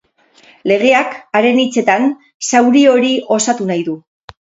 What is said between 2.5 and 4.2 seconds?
zauri hori osatu nahi du.